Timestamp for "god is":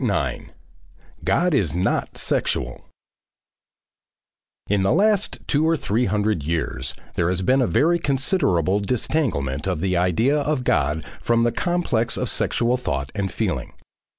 1.23-1.75